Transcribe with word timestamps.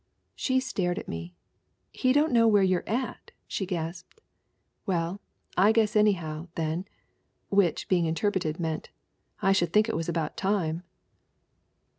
She 0.33 0.59
stared 0.59 0.97
at 0.97 1.07
me. 1.07 1.35
'He 1.91 2.11
don't 2.11 2.31
know 2.31 2.47
where 2.47 2.63
you're 2.63 2.89
at?' 2.89 3.29
she 3.47 3.67
gasped. 3.67 4.19
'Well, 4.87 5.21
I 5.55 5.71
guess 5.71 5.95
anyhow, 5.95 6.47
then!' 6.55 6.85
Which, 7.49 7.87
being 7.87 8.07
interpreted, 8.07 8.59
meant: 8.59 8.89
'I 9.43 9.51
should 9.51 9.71
think 9.71 9.87
it 9.87 9.95
was 9.95 10.09
about 10.09 10.37
time 10.37 10.81